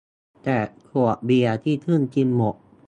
[0.43, 2.55] แจกขวดเบียร์ที่เพิ่งกินหมด